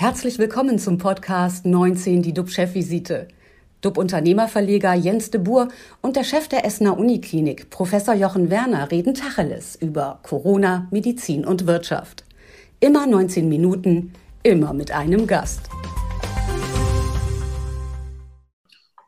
[0.00, 3.26] Herzlich willkommen zum Podcast 19, die DUB-Chefvisite.
[3.80, 5.70] DUB-Unternehmerverleger Jens de Boer
[6.02, 11.66] und der Chef der Essener Uniklinik, Professor Jochen Werner, reden Tacheles über Corona, Medizin und
[11.66, 12.22] Wirtschaft.
[12.78, 14.12] Immer 19 Minuten,
[14.44, 15.68] immer mit einem Gast.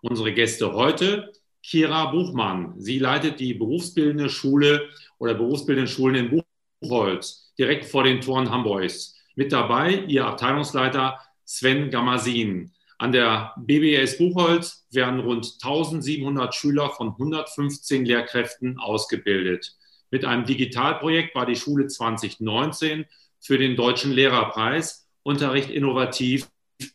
[0.02, 1.30] Unsere Gäste heute,
[1.62, 2.75] Kira Buchmann.
[2.79, 4.88] Sie leitet die berufsbildende Schule
[5.19, 6.43] oder berufsbildende Schulen in
[6.83, 9.20] Buchholz, direkt vor den Toren Hamburgs.
[9.37, 12.73] Mit dabei Ihr Abteilungsleiter Sven Gamasin.
[12.98, 19.75] An der BBS Buchholz werden rund 1700 Schüler von 115 Lehrkräften ausgebildet.
[20.11, 23.06] Mit einem Digitalprojekt war die Schule 2019
[23.41, 26.48] für den Deutschen Lehrerpreis Unterricht innovativ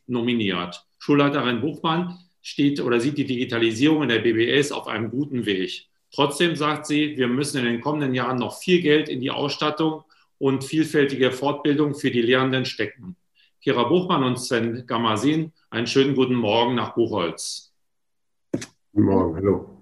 [0.08, 0.86] nominiert.
[1.00, 5.88] Schulleiterin Buchmann steht oder sieht die Digitalisierung in der BBS auf einem guten Weg.
[6.12, 10.04] Trotzdem sagt sie, wir müssen in den kommenden Jahren noch viel Geld in die Ausstattung
[10.38, 13.16] und vielfältige Fortbildung für die Lehrenden stecken.
[13.62, 17.74] Kira Buchmann und Sven Gamasin, einen schönen guten Morgen nach Buchholz.
[18.94, 19.76] Guten Morgen, hallo.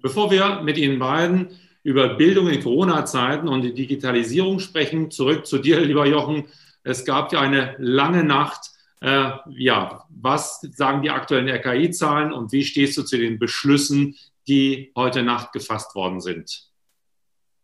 [0.00, 1.48] Bevor wir mit Ihnen beiden
[1.82, 6.44] über Bildung in Corona-Zeiten und die Digitalisierung sprechen, zurück zu dir, lieber Jochen.
[6.82, 8.70] Es gab ja eine lange Nacht.
[9.00, 14.92] Äh, ja, was sagen die aktuellen RKI-Zahlen und wie stehst du zu den Beschlüssen, die
[14.96, 16.69] heute Nacht gefasst worden sind?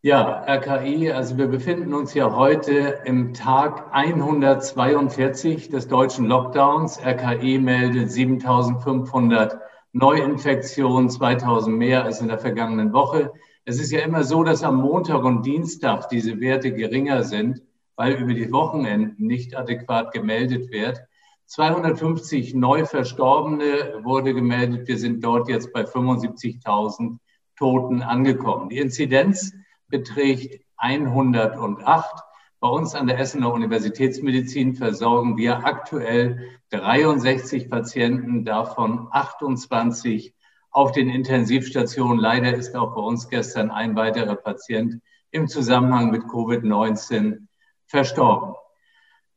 [0.06, 7.00] Ja, RKI, also wir befinden uns ja heute im Tag 142 des deutschen Lockdowns.
[7.04, 9.58] RKI meldet 7500
[9.92, 13.32] Neuinfektionen, 2000 mehr als in der vergangenen Woche.
[13.64, 17.62] Es ist ja immer so, dass am Montag und Dienstag diese Werte geringer sind,
[17.96, 21.00] weil über die Wochenenden nicht adäquat gemeldet wird.
[21.46, 24.86] 250 neu Verstorbene wurde gemeldet.
[24.86, 27.18] Wir sind dort jetzt bei 75.000
[27.56, 28.68] Toten angekommen.
[28.68, 29.52] Die Inzidenz
[29.88, 32.22] beträgt 108.
[32.60, 40.34] Bei uns an der Essener Universitätsmedizin versorgen wir aktuell 63 Patienten, davon 28
[40.70, 42.18] auf den Intensivstationen.
[42.18, 47.46] Leider ist auch bei uns gestern ein weiterer Patient im Zusammenhang mit Covid-19
[47.86, 48.54] verstorben.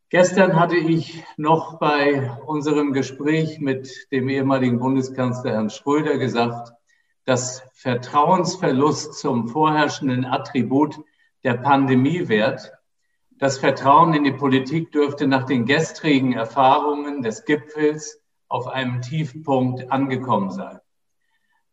[0.09, 6.73] Gestern hatte ich noch bei unserem Gespräch mit dem ehemaligen Bundeskanzler Herrn Schröder gesagt,
[7.29, 10.99] dass Vertrauensverlust zum vorherrschenden Attribut
[11.43, 12.71] der Pandemie wird.
[13.37, 19.91] Das Vertrauen in die Politik dürfte nach den gestrigen Erfahrungen des Gipfels auf einem Tiefpunkt
[19.91, 20.79] angekommen sein.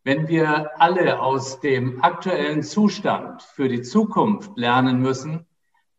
[0.04, 5.46] Wenn wir alle aus dem aktuellen Zustand für die Zukunft lernen müssen,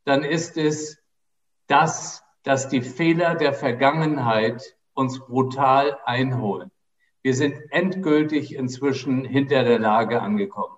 [0.06, 1.00] dann ist es
[1.66, 6.70] das, dass die Fehler der Vergangenheit uns brutal einholen.
[7.22, 10.76] Wir sind endgültig inzwischen hinter der Lage angekommen.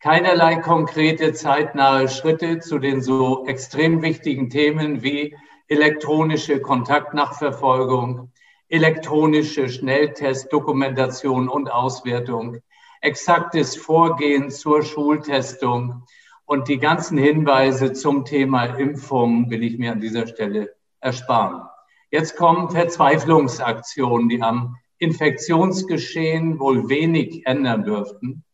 [0.00, 5.36] Keinerlei konkrete zeitnahe Schritte zu den so extrem wichtigen Themen wie
[5.68, 8.30] elektronische Kontaktnachverfolgung,
[8.68, 12.58] elektronische Schnelltestdokumentation und Auswertung,
[13.00, 16.04] exaktes Vorgehen zur Schultestung
[16.44, 21.62] und die ganzen Hinweise zum Thema Impfung will ich mir an dieser Stelle ersparen.
[22.10, 28.44] Jetzt kommen Verzweiflungsaktionen, die am Infektionsgeschehen wohl wenig ändern dürften,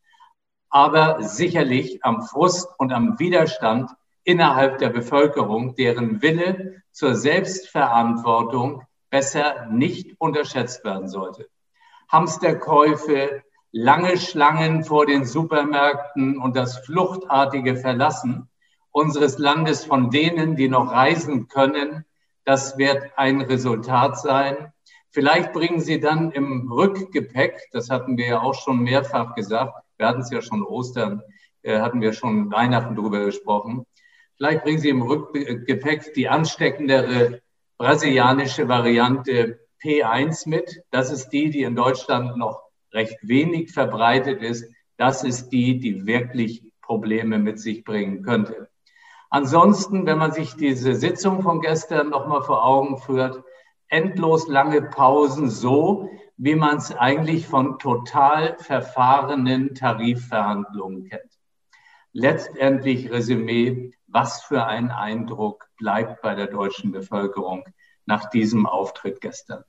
[0.71, 3.91] aber sicherlich am Frust und am Widerstand
[4.25, 11.49] innerhalb der Bevölkerung, deren Wille zur Selbstverantwortung besser nicht unterschätzt werden sollte.
[12.09, 13.43] Hamsterkäufe,
[13.73, 18.49] lange Schlangen vor den Supermärkten und das fluchtartige Verlassen
[18.91, 22.05] unseres Landes von denen, die noch reisen können,
[22.45, 24.73] das wird ein Resultat sein
[25.13, 30.09] Vielleicht bringen Sie dann im Rückgepäck, das hatten wir ja auch schon mehrfach gesagt, wir
[30.09, 31.23] hatten es ja schon Ostern,
[31.63, 33.85] äh, hatten wir schon Weihnachten drüber gesprochen.
[34.37, 37.43] Vielleicht bringen Sie im Rückgepäck die ansteckendere
[37.77, 40.83] brasilianische Variante P1 mit.
[40.91, 42.63] Das ist die, die in Deutschland noch
[42.93, 44.73] recht wenig verbreitet ist.
[44.97, 48.69] Das ist die, die wirklich Probleme mit sich bringen könnte.
[49.29, 53.43] Ansonsten, wenn man sich diese Sitzung von gestern nochmal vor Augen führt,
[53.93, 56.09] endlos lange Pausen so,
[56.39, 61.39] wie man es eigentlich von total verfahrenen Tarifverhandlungen kennt.
[62.13, 67.65] Letztendlich Resümee, was für ein Eindruck bleibt bei der deutschen Bevölkerung
[68.07, 69.63] nach diesem Auftritt gestern.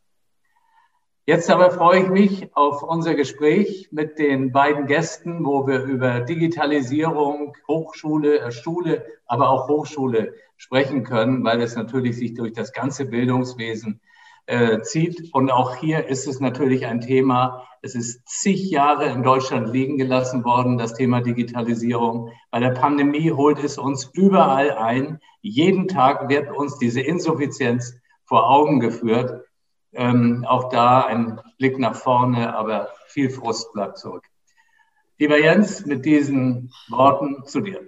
[1.26, 6.22] Jetzt aber freue ich mich auf unser Gespräch mit den beiden Gästen, wo wir über
[6.22, 12.74] Digitalisierung, Hochschule, äh, Schule, aber auch Hochschule sprechen können, weil es natürlich sich durch das
[12.74, 14.02] ganze Bildungswesen
[14.46, 15.34] äh, zieht.
[15.34, 19.98] Und auch hier ist es natürlich ein Thema, es ist zig Jahre in Deutschland liegen
[19.98, 22.32] gelassen worden, das Thema Digitalisierung.
[22.50, 25.20] Bei der Pandemie holt es uns überall ein.
[25.42, 29.46] Jeden Tag wird uns diese Insuffizienz vor Augen geführt.
[29.92, 34.24] Ähm, auch da ein Blick nach vorne, aber viel Frust bleibt zurück.
[35.20, 37.82] Lieber Jens, mit diesen Worten zu dir.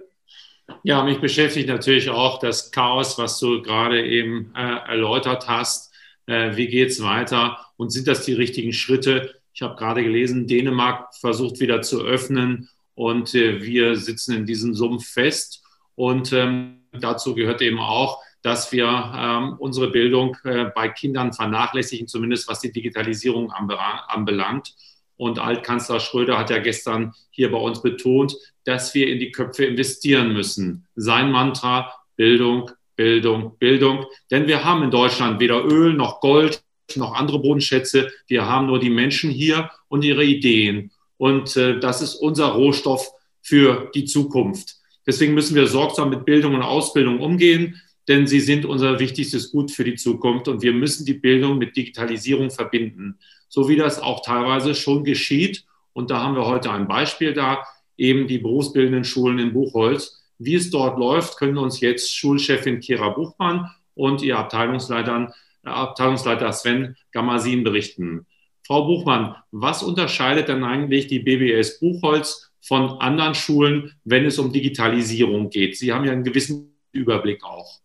[0.82, 5.85] Ja, mich beschäftigt natürlich auch das Chaos, was du gerade eben äh, erläutert hast.
[6.26, 9.34] Äh, wie geht es weiter und sind das die richtigen Schritte?
[9.54, 14.74] Ich habe gerade gelesen, Dänemark versucht wieder zu öffnen und äh, wir sitzen in diesem
[14.74, 15.62] Sumpf fest.
[15.94, 22.06] Und ähm, dazu gehört eben auch, dass wir ähm, unsere Bildung äh, bei Kindern vernachlässigen,
[22.06, 24.74] zumindest was die Digitalisierung anbelangt.
[25.16, 29.64] Und Altkanzler Schröder hat ja gestern hier bei uns betont, dass wir in die Köpfe
[29.64, 30.86] investieren müssen.
[30.94, 34.06] Sein Mantra, Bildung, Bildung, Bildung.
[34.30, 36.62] Denn wir haben in Deutschland weder Öl noch Gold
[36.94, 38.12] noch andere Bodenschätze.
[38.28, 40.92] Wir haben nur die Menschen hier und ihre Ideen.
[41.16, 43.10] Und äh, das ist unser Rohstoff
[43.42, 44.76] für die Zukunft.
[45.06, 49.70] Deswegen müssen wir sorgsam mit Bildung und Ausbildung umgehen, denn sie sind unser wichtigstes Gut
[49.70, 50.48] für die Zukunft.
[50.48, 55.64] Und wir müssen die Bildung mit Digitalisierung verbinden, so wie das auch teilweise schon geschieht.
[55.92, 57.64] Und da haben wir heute ein Beispiel da,
[57.96, 60.15] eben die berufsbildenden Schulen in Buchholz.
[60.38, 65.34] Wie es dort läuft, können uns jetzt Schulchefin Kira Buchmann und ihr Abteilungsleiter,
[65.64, 68.26] Abteilungsleiter Sven Gamasin berichten.
[68.66, 74.52] Frau Buchmann, was unterscheidet denn eigentlich die BBS Buchholz von anderen Schulen, wenn es um
[74.52, 75.76] Digitalisierung geht?
[75.76, 77.80] Sie haben ja einen gewissen Überblick auch.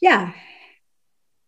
[0.00, 0.32] Ja,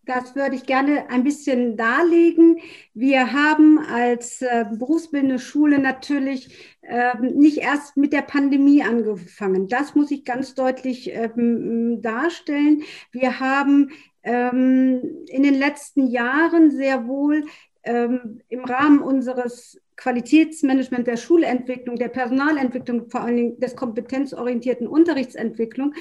[0.06, 2.60] das würde ich gerne ein bisschen darlegen.
[2.94, 9.68] Wir haben als äh, berufsbildende Schule natürlich äh, nicht erst mit der Pandemie angefangen.
[9.68, 12.82] Das muss ich ganz deutlich ähm, darstellen.
[13.10, 13.90] Wir haben
[14.22, 17.44] ähm, in den letzten Jahren sehr wohl
[17.82, 25.94] ähm, im Rahmen unseres Qualitätsmanagement der Schulentwicklung, der Personalentwicklung, vor allen Dingen des kompetenzorientierten Unterrichtsentwicklung,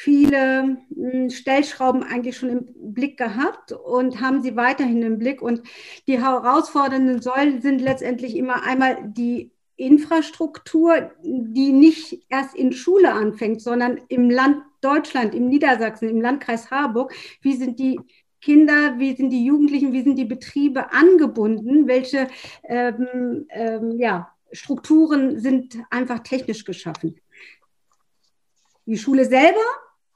[0.00, 5.42] viele hm, Stellschrauben eigentlich schon im Blick gehabt und haben sie weiterhin im Blick.
[5.42, 5.62] Und
[6.06, 13.60] die herausfordernden Säulen sind letztendlich immer einmal die Infrastruktur, die nicht erst in Schule anfängt,
[13.60, 17.12] sondern im Land Deutschland, im Niedersachsen, im Landkreis Harburg.
[17.42, 17.98] Wie sind die
[18.40, 22.28] Kinder, wie sind die Jugendlichen, wie sind die Betriebe angebunden, welche
[22.62, 27.20] ähm, ähm, ja, Strukturen sind einfach technisch geschaffen.
[28.86, 29.66] Die Schule selber,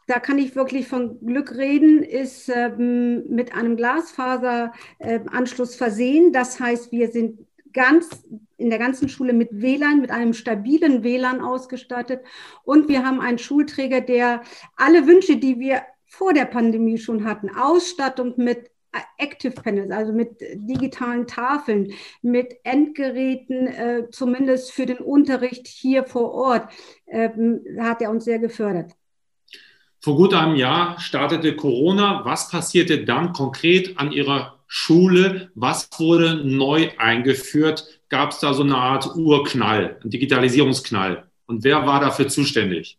[0.06, 6.32] da kann ich wirklich von Glück reden, ist ähm, mit einem Glasfaseranschluss versehen.
[6.32, 8.24] Das heißt, wir sind ganz
[8.56, 12.24] in der ganzen Schule mit WLAN, mit einem stabilen WLAN ausgestattet.
[12.64, 14.42] Und wir haben einen Schulträger, der
[14.76, 17.48] alle Wünsche, die wir vor der Pandemie schon hatten.
[17.50, 18.70] Ausstattung mit
[19.16, 26.32] Active Panels, also mit digitalen Tafeln, mit Endgeräten, äh, zumindest für den Unterricht hier vor
[26.32, 26.70] Ort,
[27.06, 28.92] ähm, hat er uns sehr gefördert.
[30.04, 32.22] Vor gut einem Jahr startete Corona.
[32.24, 35.52] Was passierte dann konkret an Ihrer Schule?
[35.54, 38.02] Was wurde neu eingeführt?
[38.08, 41.30] Gab es da so eine Art Urknall, einen Digitalisierungsknall?
[41.46, 42.98] Und wer war dafür zuständig?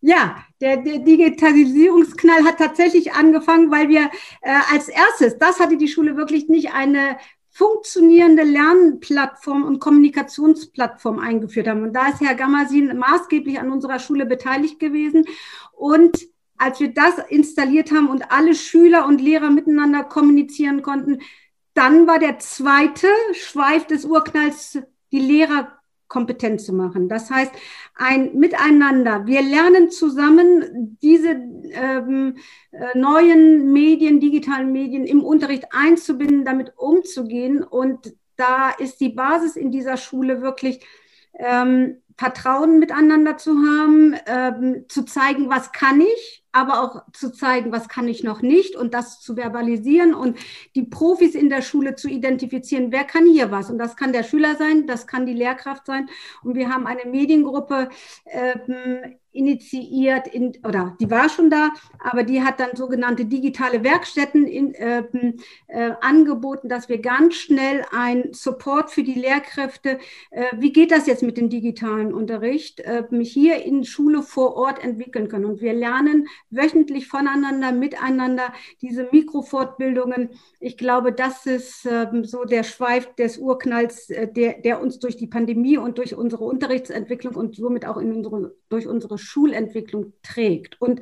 [0.00, 4.08] Ja, der, der, Digitalisierungsknall hat tatsächlich angefangen, weil wir
[4.42, 7.16] äh, als erstes, das hatte die Schule wirklich nicht, eine
[7.50, 11.82] funktionierende Lernplattform und Kommunikationsplattform eingeführt haben.
[11.82, 15.24] Und da ist Herr Gamasin maßgeblich an unserer Schule beteiligt gewesen.
[15.72, 16.28] Und
[16.58, 21.20] als wir das installiert haben und alle Schüler und Lehrer miteinander kommunizieren konnten,
[21.74, 24.78] dann war der zweite Schweif des Urknalls
[25.12, 25.76] die Lehrer
[26.08, 27.08] kompetent zu machen.
[27.08, 27.52] Das heißt,
[27.94, 29.26] ein Miteinander.
[29.26, 31.30] Wir lernen zusammen, diese
[31.72, 32.36] ähm,
[32.70, 37.62] äh, neuen Medien, digitalen Medien im Unterricht einzubinden, damit umzugehen.
[37.62, 40.80] Und da ist die Basis in dieser Schule wirklich
[41.38, 47.70] ähm, Vertrauen miteinander zu haben, ähm, zu zeigen, was kann ich, aber auch zu zeigen,
[47.70, 50.38] was kann ich noch nicht und das zu verbalisieren und
[50.74, 53.68] die Profis in der Schule zu identifizieren, wer kann hier was.
[53.68, 56.08] Und das kann der Schüler sein, das kann die Lehrkraft sein.
[56.42, 57.90] Und wir haben eine Mediengruppe
[58.24, 64.46] ähm, initiiert, in, oder die war schon da, aber die hat dann sogenannte digitale Werkstätten
[64.46, 65.04] in, äh,
[65.68, 69.98] äh, angeboten, dass wir ganz schnell ein Support für die Lehrkräfte,
[70.30, 74.82] äh, wie geht das jetzt mit dem digitalen Unterricht, äh, hier in Schule vor Ort
[74.82, 75.44] entwickeln können.
[75.44, 80.30] Und wir lernen wöchentlich voneinander, miteinander diese Mikrofortbildungen.
[80.60, 85.16] Ich glaube, das ist ähm, so der Schweif des Urknalls, äh, der, der uns durch
[85.16, 90.80] die Pandemie und durch unsere Unterrichtsentwicklung und somit auch in unsere, durch unsere Schulentwicklung trägt.
[90.80, 91.00] Und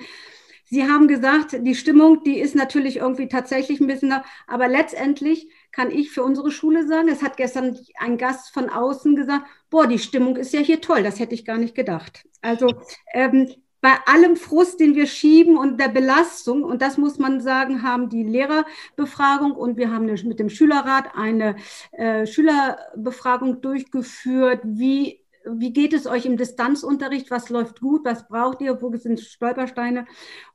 [0.67, 4.13] Sie haben gesagt, die Stimmung, die ist natürlich irgendwie tatsächlich ein bisschen,
[4.47, 9.15] aber letztendlich kann ich für unsere Schule sagen, es hat gestern ein Gast von außen
[9.15, 12.25] gesagt, boah, die Stimmung ist ja hier toll, das hätte ich gar nicht gedacht.
[12.41, 12.73] Also
[13.13, 13.53] ähm,
[13.83, 18.09] bei allem Frust, den wir schieben und der Belastung, und das muss man sagen, haben
[18.09, 21.57] die Lehrerbefragung und wir haben mit dem Schülerrat eine
[21.93, 27.31] äh, Schülerbefragung durchgeführt, wie wie geht es euch im Distanzunterricht?
[27.31, 28.05] Was läuft gut?
[28.05, 28.81] Was braucht ihr?
[28.81, 30.07] Wo sind Stolpersteine?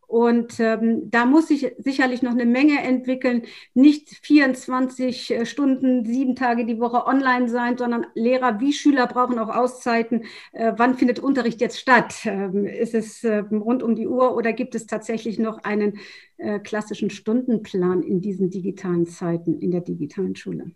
[0.10, 3.44] Und ähm, da muss sich sicherlich noch eine Menge entwickeln.
[3.76, 9.38] Nicht 24 äh, Stunden, sieben Tage die Woche online sein, sondern Lehrer wie Schüler brauchen
[9.38, 10.24] auch Auszeiten.
[10.52, 12.26] Äh, wann findet Unterricht jetzt statt?
[12.26, 16.00] Ähm, ist es äh, rund um die Uhr oder gibt es tatsächlich noch einen
[16.38, 20.72] äh, klassischen Stundenplan in diesen digitalen Zeiten, in der digitalen Schule?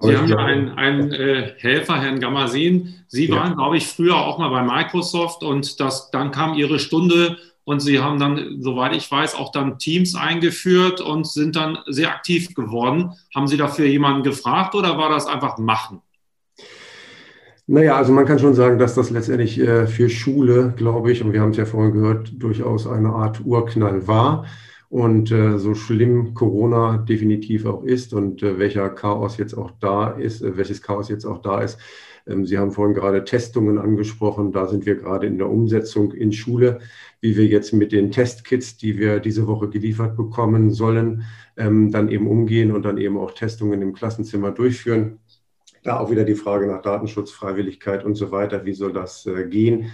[0.00, 2.94] Sie haben ja einen, einen äh, Helfer, Herrn Gamasin.
[3.08, 7.36] Sie waren, glaube ich, früher auch mal bei Microsoft und das, dann kam Ihre Stunde
[7.64, 12.10] und Sie haben dann, soweit ich weiß, auch dann Teams eingeführt und sind dann sehr
[12.10, 13.12] aktiv geworden.
[13.34, 16.00] Haben Sie dafür jemanden gefragt oder war das einfach machen?
[17.66, 21.34] Naja, also man kann schon sagen, dass das letztendlich äh, für Schule, glaube ich, und
[21.34, 24.46] wir haben es ja vorhin gehört, durchaus eine Art Urknall war.
[24.88, 30.10] Und äh, so schlimm Corona definitiv auch ist und äh, welcher Chaos jetzt auch da
[30.12, 31.78] ist, äh, welches Chaos jetzt auch da ist.
[32.26, 34.50] Ähm, Sie haben vorhin gerade Testungen angesprochen.
[34.50, 36.80] Da sind wir gerade in der Umsetzung in Schule
[37.20, 41.24] wie wir jetzt mit den Testkits, die wir diese Woche geliefert bekommen sollen,
[41.56, 45.18] ähm, dann eben umgehen und dann eben auch Testungen im Klassenzimmer durchführen.
[45.82, 48.64] Da auch wieder die Frage nach Datenschutz, Freiwilligkeit und so weiter.
[48.64, 49.90] Wie soll das äh, gehen?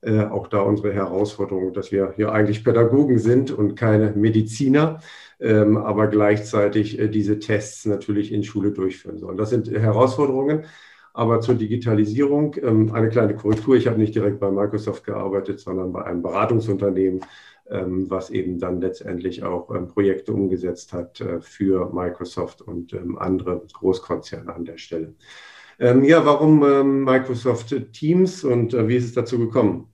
[0.00, 5.00] Äh, auch da unsere Herausforderung, dass wir ja eigentlich Pädagogen sind und keine Mediziner,
[5.40, 9.36] ähm, aber gleichzeitig äh, diese Tests natürlich in Schule durchführen sollen.
[9.36, 10.66] Das sind Herausforderungen.
[11.14, 13.74] Aber zur Digitalisierung ähm, eine kleine Korrektur.
[13.74, 17.24] Ich habe nicht direkt bei Microsoft gearbeitet, sondern bei einem Beratungsunternehmen,
[17.68, 23.62] ähm, was eben dann letztendlich auch ähm, Projekte umgesetzt hat äh, für Microsoft und andere
[23.72, 25.14] Großkonzerne an der Stelle.
[25.78, 29.88] Ja, warum Microsoft Teams und äh, wie ist es dazu gekommen?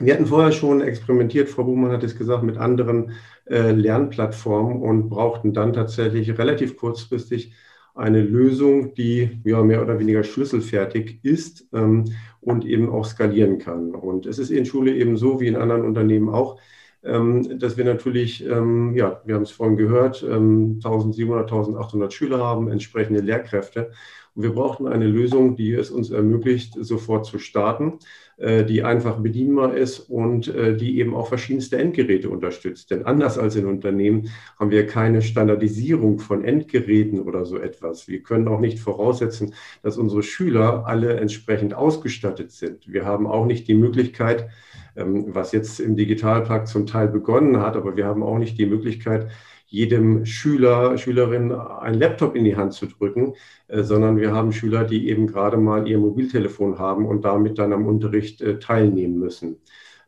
[0.00, 3.12] Wir hatten vorher schon experimentiert, Frau Buhmann hat es gesagt, mit anderen
[3.46, 7.52] äh, Lernplattformen und brauchten dann tatsächlich relativ kurzfristig
[7.94, 12.04] eine Lösung, die ja mehr oder weniger schlüsselfertig ist ähm,
[12.40, 13.92] und eben auch skalieren kann.
[13.92, 16.60] Und es ist in Schule eben so wie in anderen Unternehmen auch,
[17.02, 22.38] ähm, dass wir natürlich, ähm, ja, wir haben es vorhin gehört, 1700, ähm, 1800 Schüler
[22.38, 23.90] haben, entsprechende Lehrkräfte.
[24.38, 27.94] Und wir brauchten eine Lösung, die es uns ermöglicht, sofort zu starten,
[28.36, 32.92] äh, die einfach bedienbar ist und äh, die eben auch verschiedenste Endgeräte unterstützt.
[32.92, 38.06] Denn anders als in Unternehmen haben wir keine Standardisierung von Endgeräten oder so etwas.
[38.06, 42.86] Wir können auch nicht voraussetzen, dass unsere Schüler alle entsprechend ausgestattet sind.
[42.86, 44.46] Wir haben auch nicht die Möglichkeit,
[44.94, 48.66] ähm, was jetzt im Digitalpakt zum Teil begonnen hat, aber wir haben auch nicht die
[48.66, 49.30] Möglichkeit,
[49.68, 53.34] jedem Schüler, Schülerin ein Laptop in die Hand zu drücken,
[53.68, 57.72] äh, sondern wir haben Schüler, die eben gerade mal ihr Mobiltelefon haben und damit dann
[57.72, 59.58] am Unterricht äh, teilnehmen müssen.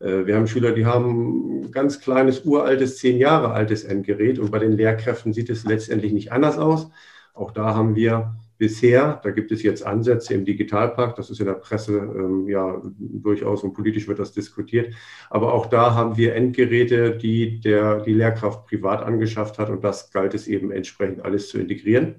[0.01, 4.51] Äh, wir haben Schüler, die haben ein ganz kleines, uraltes, zehn Jahre altes Endgerät und
[4.51, 6.91] bei den Lehrkräften sieht es letztendlich nicht anders aus.
[7.35, 11.47] Auch da haben wir bisher, da gibt es jetzt Ansätze im Digitalpakt, das ist in
[11.47, 14.95] der Presse ähm, ja durchaus und politisch wird das diskutiert,
[15.31, 20.11] aber auch da haben wir Endgeräte, die der, die Lehrkraft privat angeschafft hat und das
[20.13, 22.17] galt es eben entsprechend alles zu integrieren.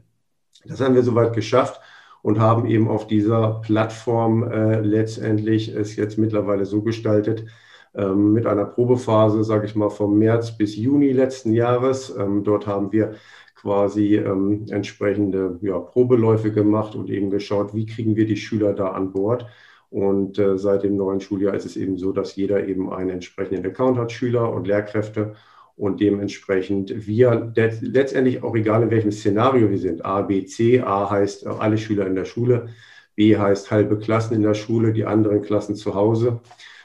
[0.66, 1.80] Das haben wir soweit geschafft
[2.24, 7.46] und haben eben auf dieser Plattform äh, letztendlich es jetzt mittlerweile so gestaltet,
[7.94, 12.10] ähm, mit einer Probephase, sage ich mal, vom März bis Juni letzten Jahres.
[12.18, 13.14] Ähm, dort haben wir
[13.62, 18.90] quasi ähm, entsprechende ja, Probeläufe gemacht und eben geschaut, wie kriegen wir die Schüler da
[18.90, 19.46] an Bord.
[19.90, 23.66] Und äh, seit dem neuen Schuljahr ist es eben so, dass jeder eben einen entsprechenden
[23.66, 25.36] Account hat, Schüler und Lehrkräfte.
[25.76, 31.10] Und dementsprechend wir letztendlich auch egal in welchem Szenario wir sind, A, B, C, A
[31.10, 32.70] heißt äh, alle Schüler in der Schule,
[33.16, 36.42] B heißt halbe Klassen in der Schule, die anderen Klassen zu Hause.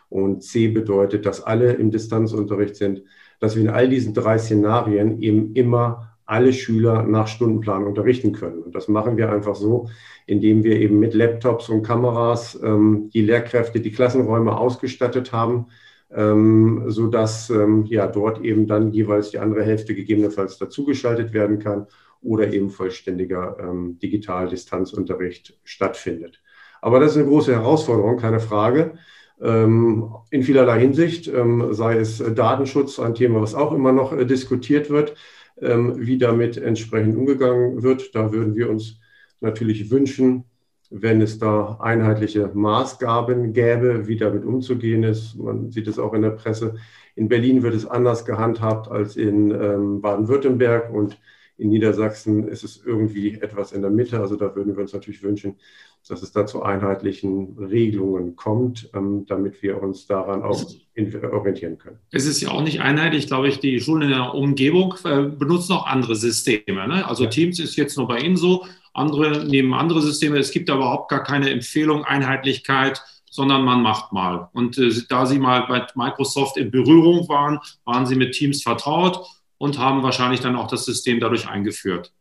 [0.09, 3.03] Und C bedeutet, dass alle im Distanzunterricht sind,
[3.41, 8.63] dass wir in all diesen drei Szenarien eben immer alle Schüler nach Stundenplan unterrichten können.
[8.63, 9.89] Und das machen wir einfach so,
[10.27, 15.67] indem wir eben mit Laptops und Kameras ähm, die Lehrkräfte, die Klassenräume ausgestattet haben,
[16.13, 21.87] ähm, sodass ähm, ja, dort eben dann jeweils die andere Hälfte gegebenenfalls dazugeschaltet werden kann
[22.23, 26.43] oder eben vollständiger ähm, Digital-Distanzunterricht stattfindet.
[26.83, 28.95] Aber das ist eine große Herausforderung, keine Frage.
[29.41, 34.25] Ähm, in vielerlei Hinsicht, ähm, sei es Datenschutz, ein Thema, was auch immer noch äh,
[34.25, 35.15] diskutiert wird.
[35.61, 38.15] Ähm, wie damit entsprechend umgegangen wird.
[38.15, 39.01] Da würden wir uns
[39.41, 40.45] natürlich wünschen,
[40.91, 45.35] wenn es da einheitliche Maßgaben gäbe, wie damit umzugehen ist.
[45.37, 46.75] Man sieht es auch in der Presse.
[47.15, 51.19] In Berlin wird es anders gehandhabt als in ähm, Baden-Württemberg und
[51.59, 54.21] In Niedersachsen ist es irgendwie etwas in der Mitte.
[54.21, 55.57] Also da würden wir uns natürlich wünschen,
[56.07, 60.63] dass es da zu einheitlichen Regelungen kommt, ähm, damit wir uns daran auch
[61.33, 61.99] orientieren können.
[62.11, 65.73] Es ist ja auch nicht einheitlich, glaube ich, die Schulen in der Umgebung äh, benutzen
[65.73, 66.87] auch andere Systeme.
[66.87, 67.07] Ne?
[67.07, 67.31] Also ja.
[67.31, 70.39] Teams ist jetzt nur bei Ihnen so, andere nehmen andere Systeme.
[70.39, 74.49] Es gibt aber überhaupt gar keine Empfehlung, Einheitlichkeit, sondern man macht mal.
[74.53, 79.27] Und äh, da Sie mal bei Microsoft in Berührung waren, waren Sie mit Teams vertraut
[79.59, 82.13] und haben wahrscheinlich dann auch das System dadurch eingeführt.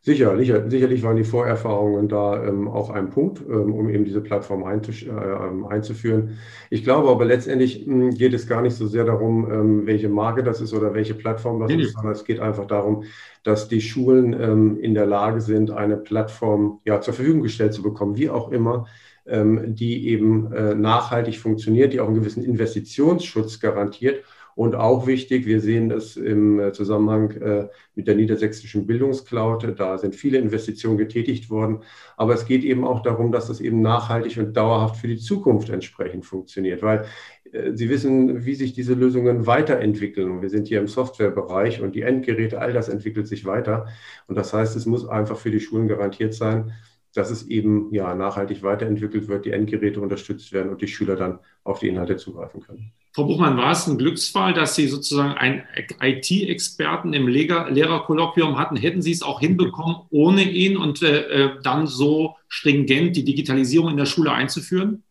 [0.00, 4.62] Sicherlich, sicherlich waren die Vorerfahrungen da ähm, auch ein Punkt, ähm, um eben diese Plattform
[4.62, 6.38] äh, ähm, einzuführen.
[6.70, 10.08] Ich glaube aber letztendlich mh, hm, geht es gar nicht so sehr darum, ähm, welche
[10.08, 11.80] Marke das ist oder welche Plattform das mhm.
[11.80, 13.04] ist, sondern es geht einfach darum,
[13.42, 17.82] dass die Schulen ähm, in der Lage sind, eine Plattform ja, zur Verfügung gestellt zu
[17.82, 18.86] bekommen, wie auch immer,
[19.26, 24.22] ähm, die eben äh, nachhaltig funktioniert, die auch einen gewissen Investitionsschutz garantiert
[24.58, 29.78] und auch wichtig, wir sehen das im äh, Zusammenhang äh, mit der niedersächsischen Bildungscloud.
[29.78, 31.84] Da sind viele Investitionen getätigt worden.
[32.16, 35.68] Aber es geht eben auch darum, dass das eben nachhaltig und dauerhaft für die Zukunft
[35.68, 36.82] entsprechend funktioniert.
[36.82, 37.04] Weil
[37.52, 40.42] äh, Sie wissen, wie sich diese Lösungen weiterentwickeln.
[40.42, 43.86] Wir sind hier im Softwarebereich und die Endgeräte, all das entwickelt sich weiter.
[44.26, 46.72] Und das heißt, es muss einfach für die Schulen garantiert sein,
[47.14, 51.38] dass es eben ja, nachhaltig weiterentwickelt wird, die Endgeräte unterstützt werden und die Schüler dann
[51.64, 52.92] auf die Inhalte zugreifen können.
[53.12, 55.62] Frau Buchmann, war es ein Glücksfall, dass Sie sozusagen einen
[56.00, 58.76] IT-Experten im Lehrerkolloquium hatten?
[58.76, 63.90] Hätten Sie es auch hinbekommen, ohne ihn und äh, äh, dann so stringent die Digitalisierung
[63.90, 65.02] in der Schule einzuführen?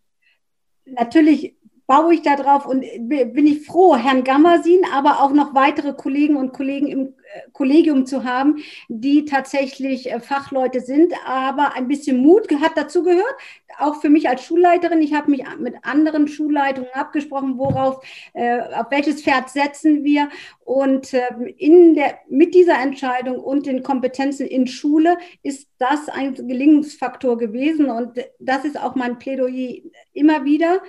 [0.85, 5.93] Natürlich baue ich da drauf und bin ich froh, Herrn Gammersin, aber auch noch weitere
[5.93, 7.13] Kollegen und Kollegen im
[7.53, 8.57] Kollegium zu haben,
[8.87, 13.35] die tatsächlich äh, Fachleute sind, aber ein bisschen Mut hat dazu gehört.
[13.79, 15.01] Auch für mich als Schulleiterin.
[15.01, 18.03] Ich habe mich mit anderen Schulleitungen abgesprochen, worauf,
[18.33, 20.29] äh, auf welches Pferd setzen wir.
[20.63, 26.33] Und äh, in der, mit dieser Entscheidung und den Kompetenzen in Schule ist das ein
[26.33, 27.89] Gelingensfaktor gewesen.
[27.89, 29.81] Und das ist auch mein Plädoyer
[30.13, 30.81] immer wieder.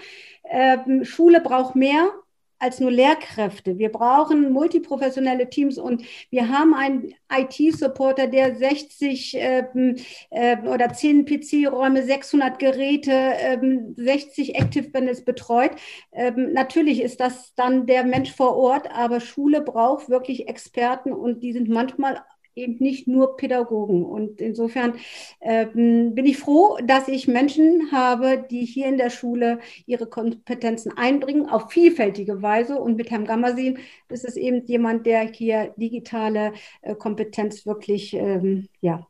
[0.50, 2.11] Ähm, Schule braucht mehr
[2.59, 3.79] als nur Lehrkräfte.
[3.79, 9.97] Wir brauchen multiprofessionelle Teams und wir haben einen IT-Supporter, der 60 ähm,
[10.31, 15.73] äh, oder 10 PC-Räume, 600 Geräte, ähm, 60 Active Panels betreut.
[16.12, 21.42] Ähm, natürlich ist das dann der Mensch vor Ort, aber Schule braucht wirklich Experten und
[21.42, 22.23] die sind manchmal
[22.59, 24.05] eben nicht nur Pädagogen.
[24.05, 24.94] Und insofern
[25.40, 30.92] ähm, bin ich froh, dass ich Menschen habe, die hier in der Schule ihre Kompetenzen
[30.97, 32.81] einbringen, auf vielfältige Weise.
[32.81, 38.68] Und mit Herrn Gammersin ist es eben jemand, der hier digitale äh, Kompetenz wirklich ähm,
[38.81, 39.07] ja,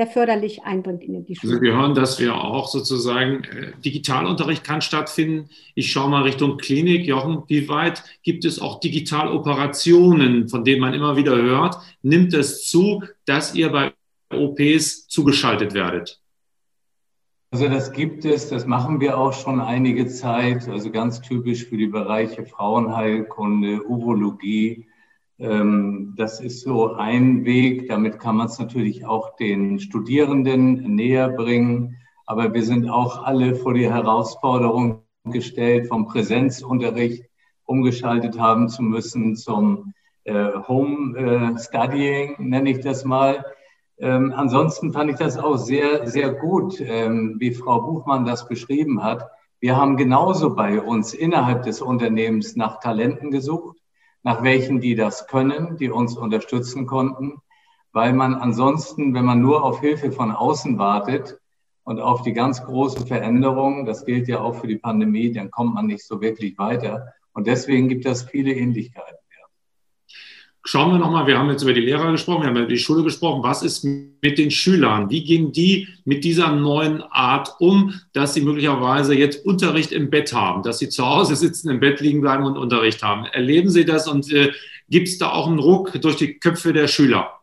[0.00, 1.52] sehr förderlich einbringt in die Schule.
[1.52, 5.50] Also wir hören, dass wir auch sozusagen äh, Digitalunterricht kann stattfinden.
[5.74, 7.06] Ich schaue mal Richtung Klinik.
[7.06, 11.76] Jochen, wie weit gibt es auch Digitaloperationen, von denen man immer wieder hört?
[12.00, 13.92] Nimmt es zu, dass ihr bei
[14.32, 16.18] OPs zugeschaltet werdet?
[17.50, 21.76] Also das gibt es, das machen wir auch schon einige Zeit, also ganz typisch für
[21.76, 24.86] die Bereiche Frauenheilkunde, Urologie,
[25.42, 27.88] das ist so ein Weg.
[27.88, 31.96] Damit kann man es natürlich auch den Studierenden näher bringen.
[32.26, 37.24] Aber wir sind auch alle vor die Herausforderung gestellt, vom Präsenzunterricht
[37.64, 43.44] umgeschaltet haben zu müssen zum äh, Home äh, Studying, nenne ich das mal.
[43.98, 49.02] Ähm, ansonsten fand ich das auch sehr, sehr gut, ähm, wie Frau Buchmann das beschrieben
[49.02, 49.26] hat.
[49.60, 53.79] Wir haben genauso bei uns innerhalb des Unternehmens nach Talenten gesucht
[54.22, 57.40] nach welchen die das können, die uns unterstützen konnten,
[57.92, 61.40] weil man ansonsten, wenn man nur auf Hilfe von außen wartet
[61.84, 65.74] und auf die ganz großen Veränderungen, das gilt ja auch für die Pandemie, dann kommt
[65.74, 67.12] man nicht so wirklich weiter.
[67.32, 69.18] Und deswegen gibt es viele Ähnlichkeiten.
[70.62, 73.02] Schauen wir nochmal, wir haben jetzt über die Lehrer gesprochen, wir haben über die Schule
[73.02, 73.42] gesprochen.
[73.42, 75.08] Was ist mit den Schülern?
[75.08, 80.34] Wie gehen die mit dieser neuen Art um, dass sie möglicherweise jetzt Unterricht im Bett
[80.34, 83.24] haben, dass sie zu Hause sitzen, im Bett liegen bleiben und Unterricht haben?
[83.24, 84.52] Erleben Sie das und äh,
[84.90, 87.39] gibt es da auch einen Ruck durch die Köpfe der Schüler?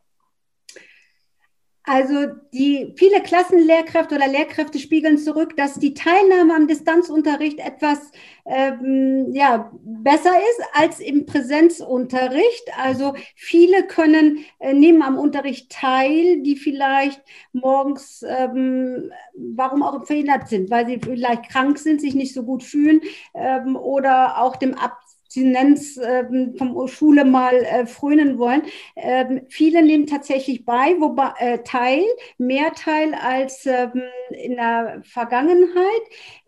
[1.90, 8.12] Also die viele Klassenlehrkräfte oder Lehrkräfte spiegeln zurück, dass die Teilnahme am Distanzunterricht etwas
[8.46, 12.78] ähm, ja, besser ist als im Präsenzunterricht.
[12.78, 17.22] Also viele können äh, nehmen am Unterricht teil, die vielleicht
[17.54, 19.10] morgens, ähm,
[19.56, 23.00] warum auch verhindert sind, weil sie vielleicht krank sind, sich nicht so gut fühlen
[23.34, 25.07] ähm, oder auch dem Ab
[25.38, 26.26] Abstinenz äh,
[26.58, 28.64] vom Schule mal äh, frönen wollen.
[28.96, 32.04] Ähm, viele nehmen tatsächlich bei, wobei äh, teil,
[32.38, 36.02] mehr teil als ähm, in der Vergangenheit.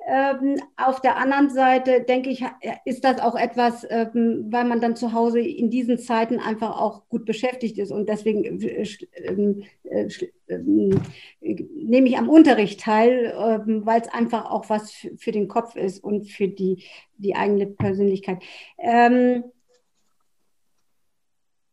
[0.10, 2.43] Ähm, auf der anderen Seite denke ich,
[2.86, 7.08] ist das auch etwas, ähm, weil man dann zu Hause in diesen Zeiten einfach auch
[7.10, 8.88] gut beschäftigt ist und deswegen äh,
[9.24, 10.08] ähm, äh,
[10.48, 11.00] ähm,
[11.39, 16.04] nehme ich am Unterricht teil, ähm, weil es einfach auch was für den Kopf ist
[16.04, 16.84] und für die,
[17.17, 18.41] die eigene Persönlichkeit.
[18.80, 19.43] Ähm,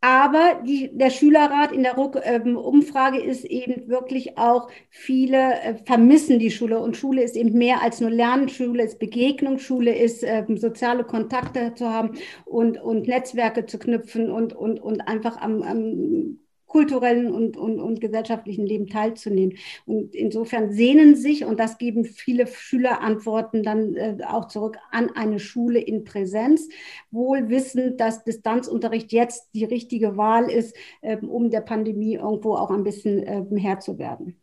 [0.00, 6.38] aber die, der Schülerrat in der ähm, Umfrage ist eben wirklich auch, viele äh, vermissen
[6.38, 6.78] die Schule.
[6.80, 8.48] Und Schule ist eben mehr als nur Lernen.
[8.48, 9.58] Schule ist Begegnung.
[9.58, 12.12] Schule ist ähm, soziale Kontakte zu haben
[12.44, 18.00] und, und Netzwerke zu knüpfen und, und, und einfach am, am kulturellen und, und, und
[18.00, 19.56] gesellschaftlichen Leben teilzunehmen.
[19.84, 25.10] Und insofern sehnen sich, und das geben viele Schüler Antworten dann äh, auch zurück, an
[25.14, 26.68] eine Schule in Präsenz,
[27.10, 32.70] wohl wissend, dass Distanzunterricht jetzt die richtige Wahl ist, äh, um der Pandemie irgendwo auch
[32.70, 34.36] ein bisschen äh, Herr zu werden.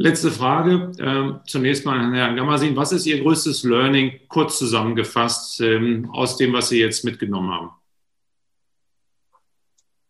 [0.00, 0.92] Letzte Frage.
[1.00, 2.76] Ähm, zunächst mal an Herrn Gammasin.
[2.76, 7.70] Was ist Ihr größtes Learning, kurz zusammengefasst, ähm, aus dem, was Sie jetzt mitgenommen haben?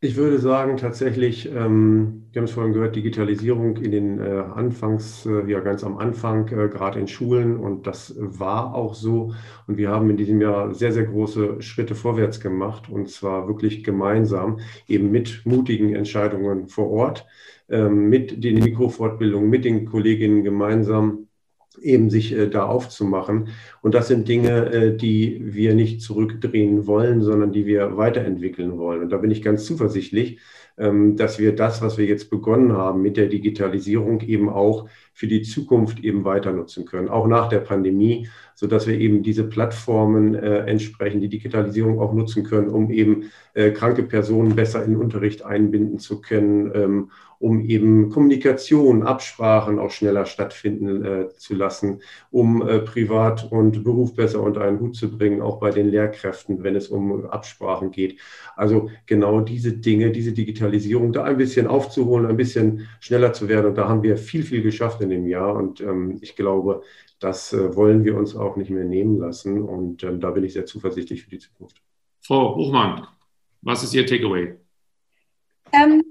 [0.01, 5.27] Ich würde sagen, tatsächlich, ähm, wir haben es vorhin gehört, Digitalisierung in den äh, Anfangs,
[5.27, 9.35] äh, ja ganz am Anfang, äh, gerade in Schulen und das war auch so.
[9.67, 13.83] Und wir haben in diesem Jahr sehr, sehr große Schritte vorwärts gemacht und zwar wirklich
[13.83, 17.27] gemeinsam, eben mit mutigen Entscheidungen vor Ort,
[17.69, 21.28] ähm, mit den Mikrofortbildungen, mit den Kolleginnen gemeinsam
[21.83, 23.49] eben sich äh, da aufzumachen.
[23.83, 29.03] Und das sind Dinge, äh, die wir nicht zurückdrehen wollen, sondern die wir weiterentwickeln wollen.
[29.03, 30.39] Und da bin ich ganz zuversichtlich,
[30.79, 35.27] ähm, dass wir das, was wir jetzt begonnen haben mit der Digitalisierung, eben auch für
[35.27, 39.43] die Zukunft eben weiter nutzen können, auch nach der Pandemie, so dass wir eben diese
[39.43, 44.93] Plattformen äh, entsprechend die Digitalisierung auch nutzen können, um eben äh, kranke Personen besser in
[44.93, 51.55] den Unterricht einbinden zu können, ähm, um eben Kommunikation, Absprachen auch schneller stattfinden äh, zu
[51.55, 52.01] lassen,
[52.31, 56.65] um äh, Privat und Beruf besser unter einen Hut zu bringen, auch bei den Lehrkräften,
[56.65, 58.19] wenn es um Absprachen geht.
[58.57, 63.67] Also genau diese Dinge, diese Digitalisierung da ein bisschen aufzuholen, ein bisschen schneller zu werden.
[63.67, 65.55] Und da haben wir viel, viel geschafft in dem Jahr.
[65.55, 66.83] Und ähm, ich glaube,
[67.21, 69.63] das äh, wollen wir uns auch nicht mehr nehmen lassen.
[69.63, 71.83] Und ähm, da bin ich sehr zuversichtlich für die Zukunft.
[72.21, 73.07] Frau Buchmann,
[73.63, 74.57] was ist Ihr Takeaway?
[75.73, 76.03] Ähm,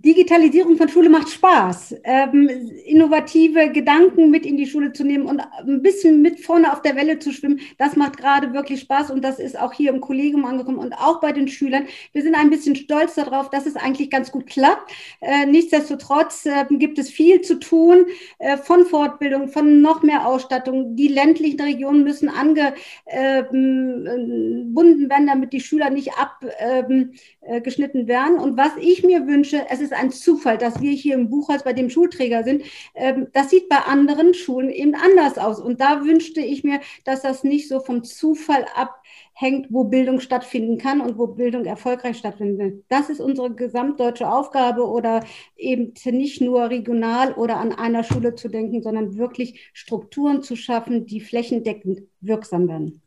[0.00, 1.96] Digitalisierung von Schule macht Spaß.
[2.04, 2.48] Ähm,
[2.86, 6.94] innovative Gedanken mit in die Schule zu nehmen und ein bisschen mit vorne auf der
[6.94, 10.44] Welle zu schwimmen, das macht gerade wirklich Spaß und das ist auch hier im Kollegium
[10.44, 11.88] angekommen und auch bei den Schülern.
[12.12, 14.92] Wir sind ein bisschen stolz darauf, dass es eigentlich ganz gut klappt.
[15.20, 18.06] Äh, nichtsdestotrotz äh, gibt es viel zu tun
[18.38, 20.94] äh, von Fortbildung, von noch mehr Ausstattung.
[20.94, 28.38] Die ländlichen Regionen müssen angebunden werden, damit die Schüler nicht abgeschnitten werden.
[28.38, 31.64] Und was ich mir wünsche, es ist ist ein Zufall, dass wir hier im Buchhaus
[31.64, 32.62] bei dem Schulträger sind.
[32.94, 35.60] Ähm, das sieht bei anderen Schulen eben anders aus.
[35.60, 40.78] Und da wünschte ich mir, dass das nicht so vom Zufall abhängt, wo Bildung stattfinden
[40.78, 42.84] kann und wo Bildung erfolgreich stattfinden will.
[42.88, 45.24] Das ist unsere gesamtdeutsche Aufgabe oder
[45.56, 51.06] eben nicht nur regional oder an einer Schule zu denken, sondern wirklich Strukturen zu schaffen,
[51.06, 53.02] die flächendeckend wirksam werden.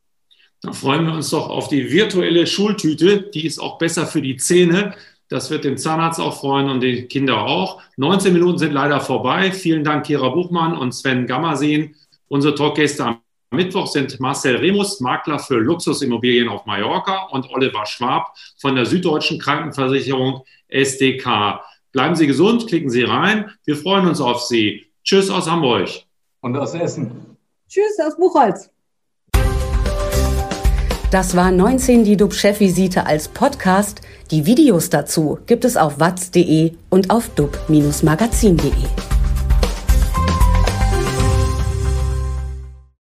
[0.61, 3.29] Da freuen wir uns doch auf die virtuelle Schultüte.
[3.33, 4.93] Die ist auch besser für die Zähne.
[5.31, 7.81] Das wird den Zahnarzt auch freuen und die Kinder auch.
[7.95, 9.53] 19 Minuten sind leider vorbei.
[9.53, 11.95] Vielen Dank, Kira Buchmann und Sven Gammerseen.
[12.27, 18.35] Unsere Talkgäste am Mittwoch sind Marcel Remus, Makler für Luxusimmobilien auf Mallorca und Oliver Schwab
[18.59, 21.61] von der Süddeutschen Krankenversicherung SDK.
[21.93, 23.51] Bleiben Sie gesund, klicken Sie rein.
[23.63, 24.87] Wir freuen uns auf Sie.
[25.05, 25.87] Tschüss aus Hamburg.
[26.41, 27.37] Und aus Essen.
[27.69, 28.69] Tschüss aus Buchholz.
[31.11, 33.99] Das war 19 die DUB-Chefvisite als Podcast.
[34.31, 39.20] Die Videos dazu gibt es auf watz.de und auf dub-magazin.de.